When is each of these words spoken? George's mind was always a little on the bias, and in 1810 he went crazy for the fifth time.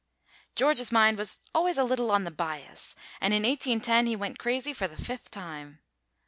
George's 0.55 0.91
mind 0.91 1.15
was 1.19 1.41
always 1.53 1.77
a 1.77 1.83
little 1.83 2.09
on 2.09 2.23
the 2.23 2.31
bias, 2.31 2.95
and 3.21 3.35
in 3.35 3.43
1810 3.43 4.07
he 4.07 4.15
went 4.15 4.39
crazy 4.39 4.73
for 4.73 4.87
the 4.87 4.97
fifth 4.99 5.29
time. 5.29 5.79